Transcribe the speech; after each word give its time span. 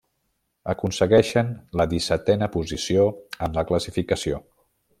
Aconsegueixen 0.71 1.51
la 1.81 1.87
dissetena 1.91 2.47
posició 2.57 3.05
en 3.49 3.55
la 3.59 3.65
classificació. 3.73 4.41